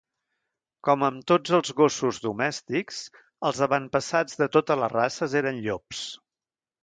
[0.87, 3.03] Com amb tots els gossos domèstics,
[3.49, 6.01] els avantpassats de totes les races eren llops.